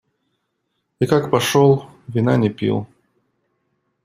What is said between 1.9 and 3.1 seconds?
вина не пил.